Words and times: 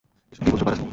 এসব 0.33 0.41
কী 0.43 0.49
বলছো, 0.51 0.65
পারাসু? 0.65 0.85